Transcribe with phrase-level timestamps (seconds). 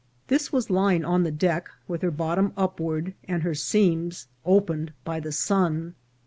[0.29, 5.19] This was lying on the deck, with her bottom upward and her seams opened by
[5.19, 5.93] the sun.